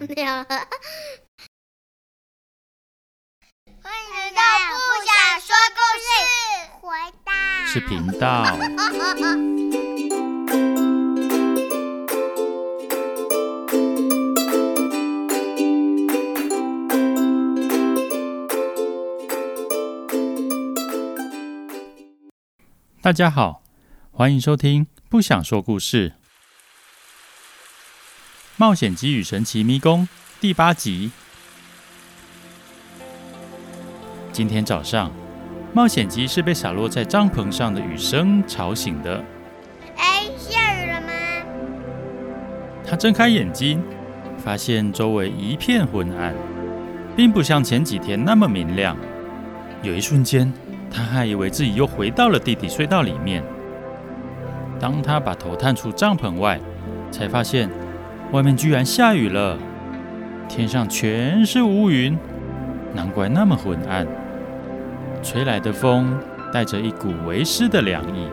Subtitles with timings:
[0.00, 0.46] 没有了。
[3.82, 4.40] 欢迎来到
[4.76, 6.08] 不想说故事，
[6.80, 6.86] 回
[7.24, 7.32] 答
[7.66, 8.24] 是频道。
[23.02, 23.62] 大家好，
[24.10, 26.10] 欢迎收听不想说故事。
[28.58, 30.04] 《冒险鸡与神奇迷宫》
[30.40, 31.10] 第八集。
[34.32, 35.12] 今天早上，
[35.74, 39.22] 冒险鸡是被洒落在帐篷上的雨声吵醒的。
[39.98, 41.08] 哎，下雨了吗？
[42.82, 43.82] 他睁开眼睛，
[44.38, 46.34] 发现周围一片昏暗，
[47.14, 48.96] 并不像前几天那么明亮。
[49.82, 50.50] 有一瞬间，
[50.90, 53.44] 他还以为自己又回到了地底隧道里面。
[54.80, 56.58] 当他把头探出帐篷外，
[57.10, 57.70] 才发现。
[58.32, 59.56] 外面居然下雨了，
[60.48, 62.18] 天上全是乌云，
[62.92, 64.06] 难怪那么昏暗。
[65.22, 66.18] 吹来的风
[66.52, 68.28] 带着一股微湿的凉意，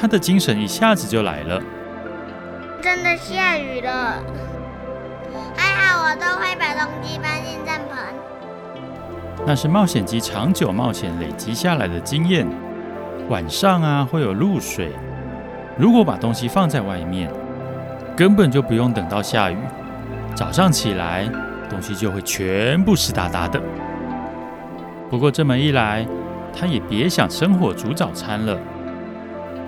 [0.00, 1.60] 他的精神一下子就来了。
[2.80, 4.22] 真的下雨了，
[5.56, 7.96] 还好我都会把东西搬进帐篷。
[9.44, 12.46] 那是冒险鸡长久冒险累积下来的经验。
[13.28, 14.92] 晚上啊，会有露水，
[15.76, 17.28] 如果把东西放在外面。
[18.16, 19.56] 根本就不用等到下雨，
[20.34, 21.28] 早上起来
[21.68, 23.60] 东西就会全部湿哒哒的。
[25.10, 26.06] 不过这么一来，
[26.54, 28.58] 他也别想生火煮早餐了。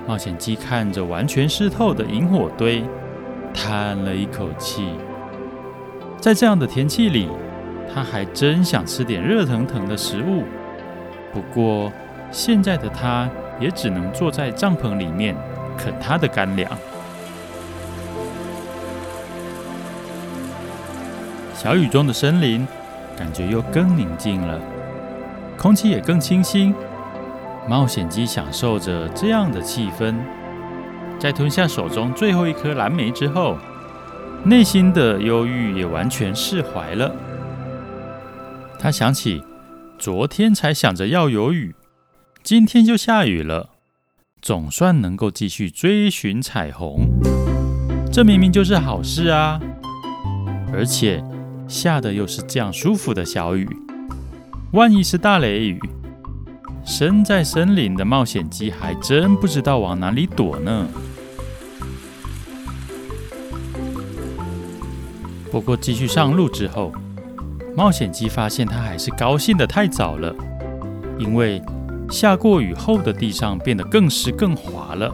[0.07, 2.85] 冒险鸡看着完全湿透的萤火堆，
[3.55, 4.95] 叹了一口气。
[6.21, 7.29] 在这样的天气里，
[7.93, 10.45] 他还真想吃点热腾腾的食物。
[11.33, 11.91] 不过
[12.31, 13.29] 现在的他
[13.59, 15.35] 也只能坐在帐篷里面
[15.79, 16.71] 啃他的干粮。
[21.65, 22.69] 小雨中的森林，
[23.17, 24.61] 感觉又更宁静了，
[25.57, 26.75] 空气也更清新。
[27.67, 30.15] 冒险鸡享受着这样的气氛，
[31.19, 33.57] 在吞下手中最后一颗蓝莓之后，
[34.45, 37.11] 内心的忧郁也完全释怀了。
[38.79, 39.43] 他想起
[39.99, 41.75] 昨天才想着要有雨，
[42.43, 43.71] 今天就下雨了，
[44.43, 47.09] 总算能够继续追寻彩虹。
[48.13, 49.59] 这明明就是好事啊！
[50.71, 51.25] 而且。
[51.67, 53.69] 下的又是这样舒服的小雨，
[54.73, 55.81] 万一是大雷雨，
[56.85, 60.87] 身在森林的冒险鸡还真不知道往哪里躲呢。
[65.51, 66.93] 不过继续上路之后，
[67.77, 70.35] 冒险鸡发现它还是高兴的太早了，
[71.19, 71.63] 因为
[72.11, 75.13] 下过雨后的地上变得更湿更滑了，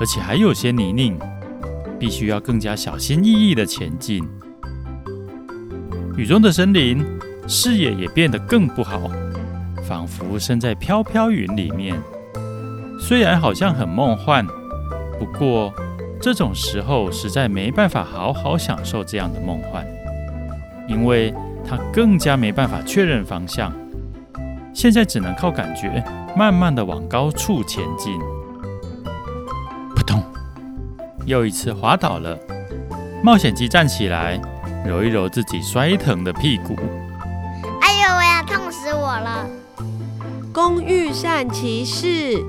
[0.00, 1.18] 而且还有些泥泞，
[1.98, 4.26] 必须要更加小心翼翼的前进。
[6.20, 7.02] 雨中的森林，
[7.48, 9.10] 视野也变得更不好，
[9.88, 11.98] 仿佛身在飘飘云里面。
[13.00, 14.46] 虽然好像很梦幻，
[15.18, 15.72] 不过
[16.20, 19.82] 这种时候实在没办法好好享受这样的梦幻，
[20.86, 21.32] 因为
[21.66, 23.72] 他更加没办法确认方向。
[24.74, 26.04] 现在只能靠感觉，
[26.36, 28.12] 慢慢的往高处前进。
[29.96, 30.22] 扑通，
[31.24, 32.38] 又一次滑倒了。
[33.24, 34.38] 冒险鸡站起来。
[34.86, 36.74] 揉一揉自己摔疼的屁股，
[37.80, 39.46] 哎呦，我要痛死我了！
[40.52, 42.42] 工欲善其事，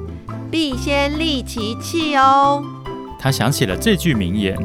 [0.49, 2.63] 必先利其器哦。
[3.19, 4.57] 他想起了这句名言，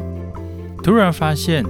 [0.81, 1.63] 突然发现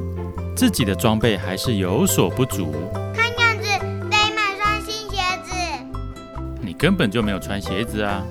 [0.56, 2.74] 自己的装备还是有所不足。
[3.14, 3.68] 看样子
[4.10, 5.52] 得买双新鞋子。
[6.62, 8.24] 你根本就没有穿鞋子啊！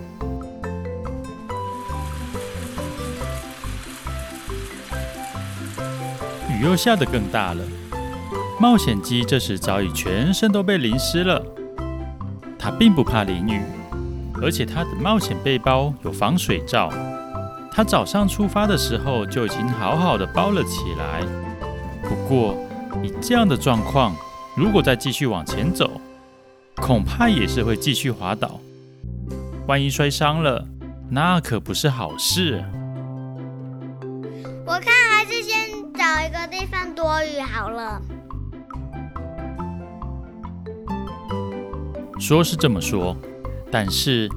[6.56, 7.62] 雨又下得更大了，
[8.58, 11.44] 冒险鸡这时早已全身都被淋湿了。
[12.58, 13.60] 他并不怕淋雨，
[14.42, 16.90] 而且他的冒险背包有防水罩。
[17.70, 21.22] 他早上出发的时候就已经好好的包了起来。
[22.02, 22.56] 不过，
[23.02, 24.16] 以这样的状况，
[24.56, 25.90] 如果再继续往前走，
[26.76, 28.58] 恐怕也是会继续滑倒。
[29.66, 30.66] 万一摔伤了，
[31.10, 32.64] 那可不是好事。
[34.64, 35.76] 我看还是先。
[35.94, 38.00] 找一个地方躲雨好了。
[42.18, 43.16] 说是这么说，
[43.70, 44.28] 但是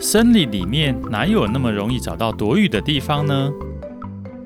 [0.00, 3.50] 森林里面哪有那么容易找到躲雨的地方呢？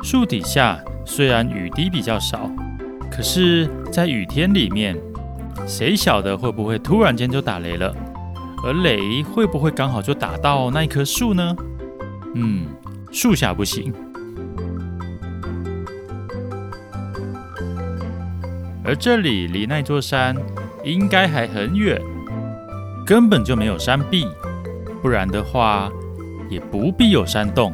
[0.02, 2.50] 树底下虽然雨滴比较少，
[3.10, 4.96] 可是，在雨天里面，
[5.66, 7.94] 谁晓得会不会突然间就打雷了？
[8.64, 11.56] 而雷会不会刚好就打到那一棵树呢？
[12.34, 12.66] 嗯，
[13.10, 13.92] 树下不行。
[18.84, 20.36] 而这里离那座山
[20.84, 22.00] 应该还很远，
[23.06, 24.26] 根本就没有山壁，
[25.00, 25.90] 不然的话
[26.50, 27.72] 也不必有山洞，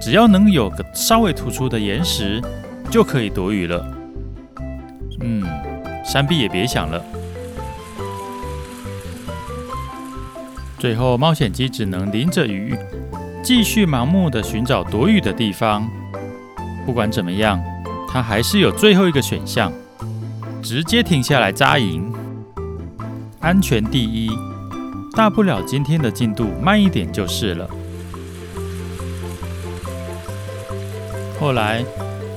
[0.00, 2.40] 只要能有个稍微突出的岩石
[2.90, 3.84] 就可以躲雨了。
[5.20, 5.44] 嗯，
[6.04, 7.02] 山壁也别想了。
[10.78, 12.76] 最后，冒险鸡只能淋着雨，
[13.42, 15.90] 继续盲目的寻找躲雨的地方。
[16.86, 17.60] 不管怎么样，
[18.08, 19.72] 他还是有最后一个选项。
[20.62, 22.12] 直接停下来扎营，
[23.40, 24.30] 安全第一，
[25.16, 27.68] 大不了今天的进度慢一点就是了。
[31.40, 31.84] 后来，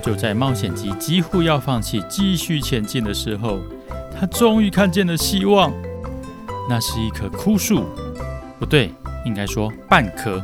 [0.01, 3.59] 就在冒险鸡几乎要放弃继续前进的时候，
[4.17, 5.71] 他终于看见了希望。
[6.69, 7.83] 那是一棵枯树，
[8.59, 8.91] 不对，
[9.25, 10.41] 应该说半棵，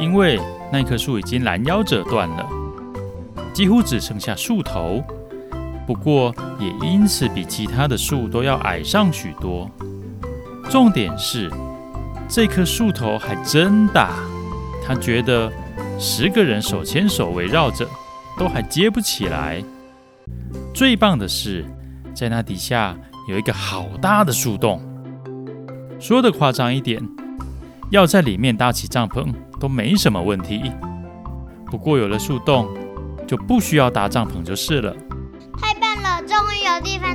[0.00, 0.40] 因为
[0.72, 2.48] 那棵树已经拦腰折断了，
[3.52, 5.04] 几乎只剩下树头。
[5.86, 9.70] 不过，也因此比其他的树都要矮上许多。
[10.68, 11.50] 重点是，
[12.28, 14.18] 这棵树头还真大。
[14.84, 15.50] 他觉得
[15.98, 17.86] 十个人手牵手围绕着，
[18.36, 19.62] 都还接不起来。
[20.74, 21.64] 最棒的是，
[22.14, 22.96] 在那底下
[23.28, 24.82] 有一个好大的树洞。
[26.00, 27.00] 说的夸张一点，
[27.90, 30.72] 要在里面搭起帐篷都没什么问题。
[31.70, 32.68] 不过有了树洞，
[33.26, 34.94] 就不需要搭帐篷就是了。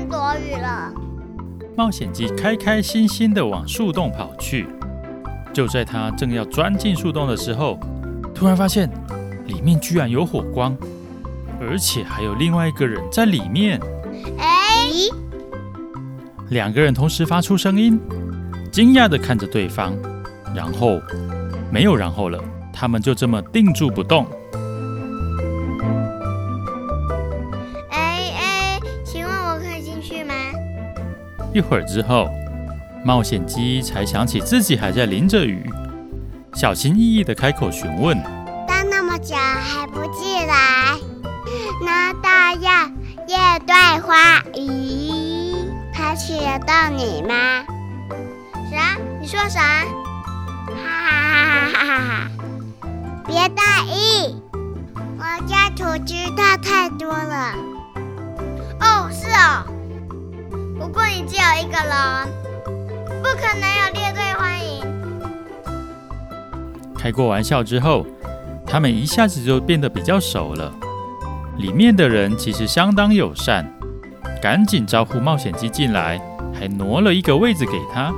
[0.10, 0.94] 躲雨了。
[1.78, 4.68] 冒险鸡开开心心地往树洞跑去。
[5.54, 7.80] 就在他正要钻进树洞的时候，
[8.34, 8.90] 突然发现
[9.46, 10.76] 里面居然有火光，
[11.60, 13.80] 而且还有另外一个人在里面。
[14.38, 14.90] 哎！
[16.50, 18.00] 两个人同时发出声音，
[18.72, 19.94] 惊讶地看着对方，
[20.54, 21.00] 然后
[21.72, 22.38] 没有然后了，
[22.74, 24.26] 他们就这么定住不动。
[31.54, 32.30] 一会儿之后，
[33.04, 35.70] 冒险鸡才想起自己还在淋着雨，
[36.54, 38.18] 小心翼翼地开口询问
[38.66, 40.98] ：“待那么久还不进来？
[41.84, 42.30] 难道
[42.62, 42.88] 要
[43.28, 44.40] 夜对花？
[44.54, 45.54] 咦，
[45.94, 47.66] 他吃得到你吗
[48.72, 48.98] ？”“啥？
[49.20, 49.84] 你说啥
[50.72, 52.32] ？”“哈哈哈哈哈哈！
[53.28, 54.42] 别大意，
[55.18, 57.56] 我家土知道太多了。
[58.80, 59.66] ”“哦，是哦。”
[60.82, 62.28] 不过你只有一个人，
[63.22, 64.84] 不可能有列队欢迎。
[66.98, 68.04] 开过玩笑之后，
[68.66, 70.74] 他们一下子就变得比较熟了。
[71.60, 73.72] 里面的人其实相当友善，
[74.42, 76.20] 赶紧招呼冒险鸡进来，
[76.52, 78.12] 还挪了一个位置给他。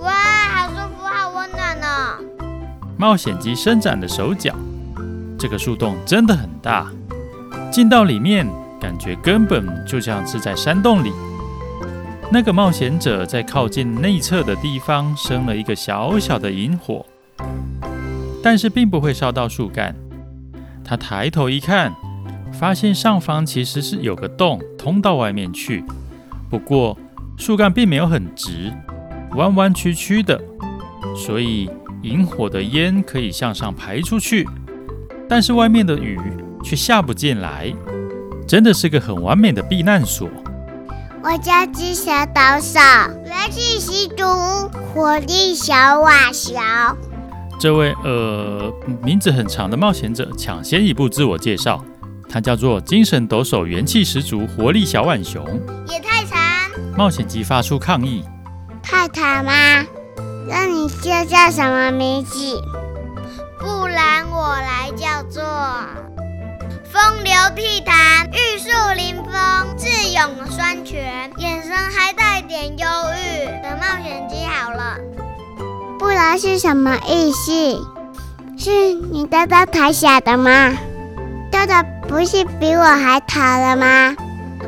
[0.00, 0.12] 哇，
[0.48, 2.18] 好舒服，好温暖哦！
[2.98, 4.52] 冒险鸡伸展的手脚，
[5.38, 6.90] 这个树洞真的很大，
[7.70, 8.48] 进到里面，
[8.80, 11.12] 感觉根本就像是在山洞里。
[12.32, 17.04] 那个冒险者在靠近内侧的地方生了一个小小的营火，
[18.40, 19.92] 但是并不会烧到树干。
[20.84, 21.92] 他抬头一看，
[22.52, 25.84] 发现上方其实是有个洞通到外面去，
[26.48, 26.96] 不过
[27.36, 28.72] 树干并没有很直，
[29.32, 30.40] 弯弯曲曲的，
[31.16, 31.68] 所以
[32.02, 34.48] 萤火的烟可以向上排出去，
[35.28, 36.16] 但是外面的雨
[36.62, 37.74] 却下不进来，
[38.46, 40.30] 真的是个很完美的避难所。
[41.22, 42.80] 我叫金蛇岛手，
[43.26, 44.24] 元气十足，
[44.94, 46.54] 火力小瓦小。
[47.58, 48.72] 这位呃
[49.02, 51.84] 名字很长的冒险者抢先一步自我介绍，
[52.26, 55.44] 他叫做精神抖擞，元气十足，活力小浣熊。
[55.88, 56.38] 也太长！
[56.96, 58.24] 冒险鸡发出抗议。
[58.82, 59.52] 太长吗？
[60.48, 62.58] 那你就叫什么名字？
[63.58, 65.42] 不然我来叫做。
[66.90, 68.68] 风流倜傥，玉树
[76.38, 77.86] 是什么意思？
[78.56, 80.76] 是你豆豆太小的吗？
[81.50, 81.74] 豆豆
[82.08, 84.14] 不是比我还淘了吗？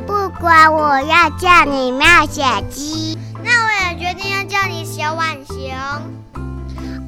[0.06, 3.18] 不管，我要叫你冒险鸡。
[3.42, 5.56] 那我也决定要叫你小浣熊。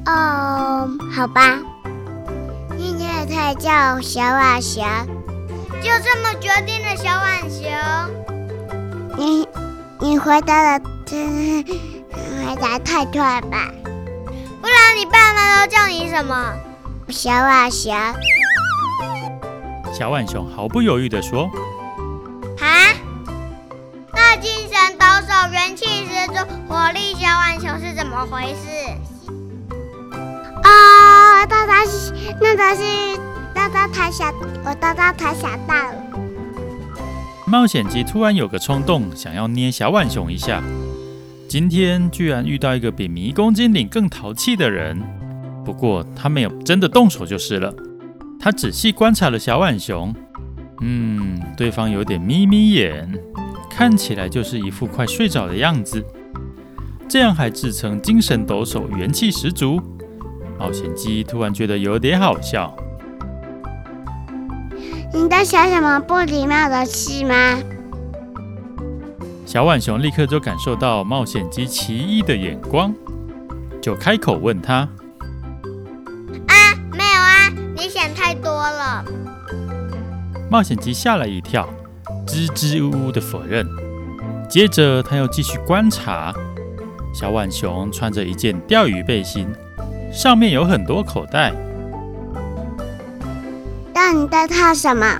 [0.05, 1.59] 哦，好吧。
[2.77, 4.83] 你也太叫小浣熊，
[5.81, 6.95] 就这么决定了。
[6.95, 7.69] 小浣熊，
[9.17, 9.47] 你
[9.99, 11.63] 你回答的真
[12.13, 13.69] 回答太快吧？
[14.65, 16.53] 不然你爸妈都叫你什么？
[17.09, 17.93] 小浣熊。
[19.93, 21.43] 小浣熊毫不犹豫地说
[22.59, 22.65] ：“啊，
[24.11, 26.33] 那精神抖擞、元气十足、
[26.67, 28.89] 活力小浣熊是怎么回事？”
[30.65, 32.81] 哦，豆豆是那他是
[33.53, 35.93] 豆豆太小，我豆豆太小到了。
[37.45, 40.63] 冒险鸡突然有个冲动，想要捏小浣熊一下。
[41.55, 45.01] 今天居然遇到一个比迷宫精灵更淘气的人，
[45.63, 47.73] 不过他没有真的动手就是了。
[48.37, 50.13] 他仔细观察了小浣熊，
[50.81, 53.09] 嗯，对方有点眯眯眼，
[53.69, 56.03] 看起来就是一副快睡着的样子。
[57.07, 59.79] 这样还自称精神抖擞、元气十足。
[60.59, 62.75] 冒险鸡突然觉得有点好笑。
[65.13, 67.57] 你在想什么不礼貌的事吗？
[69.55, 72.93] 小浣熊立刻就感受到冒险鸡奇异的眼光，
[73.81, 74.79] 就开口问他
[76.45, 79.05] ：“啊，没有啊，你想太多了。”
[80.51, 81.69] 冒险鸡吓了一跳，
[82.27, 83.65] 支支吾吾的否认。
[84.49, 86.33] 接着他又继续观察，
[87.13, 89.47] 小浣熊穿着一件钓鱼背心，
[90.11, 91.53] 上面有很多口袋。
[93.93, 95.17] 但你在怕什么？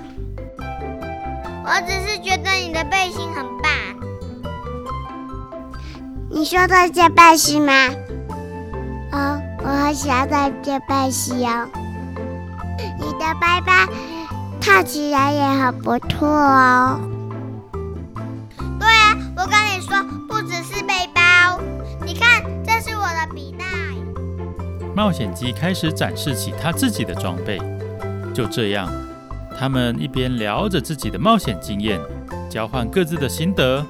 [1.64, 3.55] 我只是觉得你的背心很棒。
[6.36, 7.72] 你说的这半是吗？
[9.10, 11.66] 哦，我很喜欢这件背心哦。
[12.98, 13.72] 你的背包
[14.60, 17.00] 看起来也很不错哦。
[18.78, 19.96] 对啊，我跟你说，
[20.28, 21.58] 不只是背包。
[22.04, 23.64] 你看，这是我的笔袋。
[24.94, 27.58] 冒险鸡开始展示起他自己的装备。
[28.34, 28.86] 就这样，
[29.58, 31.98] 他们一边聊着自己的冒险经验，
[32.50, 33.82] 交换各自的心得。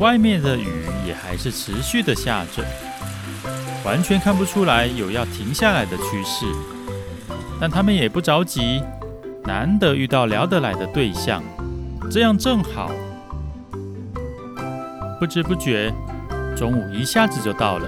[0.00, 0.66] 外面的雨
[1.06, 2.64] 也还是持续的下着，
[3.84, 6.46] 完全看不出来有要停下来的趋势。
[7.60, 8.82] 但他们也不着急，
[9.44, 11.42] 难得遇到聊得来的对象，
[12.10, 12.90] 这样正好。
[15.18, 15.92] 不知不觉，
[16.56, 17.86] 中午一下子就到了。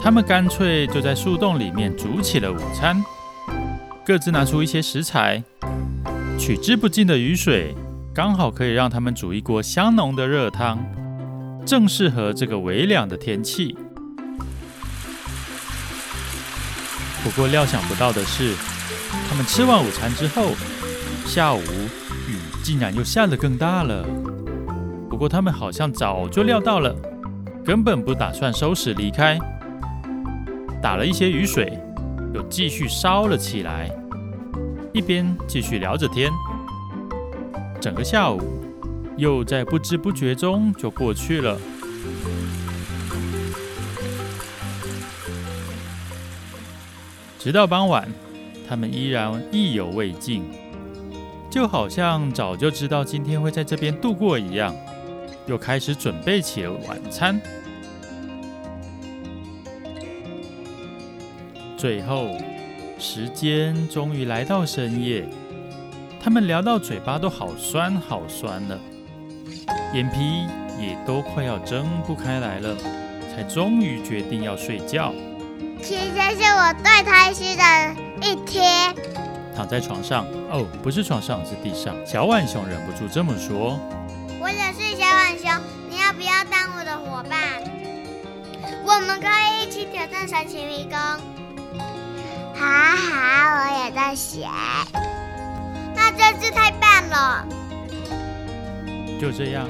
[0.00, 3.04] 他们干脆就在树洞里面煮起了午餐，
[4.06, 5.42] 各自拿出一些食材，
[6.38, 7.74] 取之不尽的雨水，
[8.14, 10.78] 刚好可以让他们煮一锅香浓的热汤。
[11.68, 13.76] 正适合这个微凉的天气。
[17.22, 18.54] 不过料想不到的是，
[19.28, 20.52] 他们吃完午餐之后，
[21.26, 21.60] 下午
[22.26, 24.02] 雨竟然又下得更大了。
[25.10, 26.96] 不过他们好像早就料到了，
[27.62, 29.38] 根本不打算收拾离开。
[30.80, 31.78] 打了一些雨水，
[32.32, 33.90] 又继续烧了起来，
[34.94, 36.32] 一边继续聊着天。
[37.78, 38.67] 整个下午。
[39.18, 41.58] 又在不知不觉中就过去了，
[47.36, 48.08] 直到傍晚，
[48.68, 50.44] 他们依然意犹未尽，
[51.50, 54.72] 就好像早就知道今天会在这边度过一样，
[55.46, 57.40] 又开始准备起了晚餐。
[61.76, 62.38] 最后，
[63.00, 65.28] 时间终于来到深夜，
[66.20, 68.78] 他们聊到嘴巴都好酸好酸了。
[69.94, 70.46] 眼皮
[70.78, 72.76] 也都快要睁不开来了，
[73.34, 75.14] 才终于决定要睡觉。
[75.82, 77.64] 今天是我最开心的
[78.20, 78.94] 一天。
[79.56, 81.94] 躺在床上，哦，不是床上，是地上。
[82.06, 83.78] 小浣熊忍不住这么说
[84.40, 85.50] ：“我想是小浣熊，
[85.88, 87.38] 你要不要当我的伙伴？
[88.84, 90.98] 我们可以一起挑战神奇迷宫。”
[92.54, 94.46] 好好，我也在写。
[95.94, 97.46] 那真是太棒了。
[99.18, 99.66] 就这样，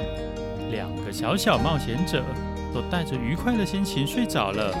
[0.71, 2.23] 两个小小冒险者
[2.73, 4.71] 都带着愉快的心情睡着了。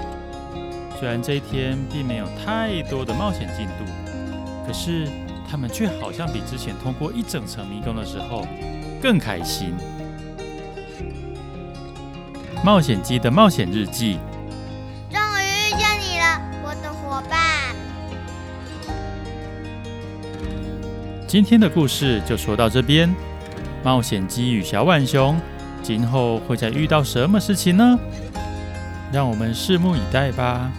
[0.99, 3.85] 虽然这一天并没有太多的冒险进度，
[4.67, 5.07] 可是
[5.49, 8.45] 他们却好像比之前通过一整层迷宫的时候
[9.01, 9.73] 更开心。
[12.63, 14.19] 冒险机的冒险日记。
[15.09, 17.73] 终于遇见你了，我的伙伴。
[21.25, 23.09] 今天的故事就说到这边。
[23.83, 25.39] 冒险鸡与小浣熊，
[25.81, 27.97] 今后会再遇到什么事情呢？
[29.11, 30.71] 让我们拭目以待吧。